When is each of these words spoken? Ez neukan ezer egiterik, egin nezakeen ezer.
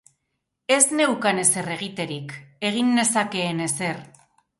Ez 0.75 0.85
neukan 0.99 1.41
ezer 1.41 1.69
egiterik, 1.75 2.33
egin 2.71 2.89
nezakeen 2.95 3.63
ezer. 3.67 4.01